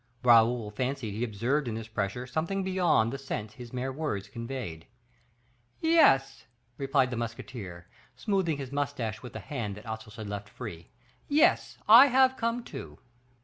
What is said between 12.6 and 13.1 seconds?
too."